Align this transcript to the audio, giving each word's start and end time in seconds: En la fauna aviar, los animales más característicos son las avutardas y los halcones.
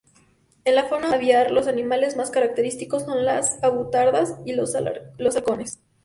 En 0.65 0.73
la 0.73 0.85
fauna 0.85 1.13
aviar, 1.13 1.51
los 1.51 1.67
animales 1.67 2.17
más 2.17 2.31
característicos 2.31 3.03
son 3.03 3.23
las 3.23 3.61
avutardas 3.63 4.33
y 4.47 4.53
los 4.55 4.73
halcones. 4.73 5.79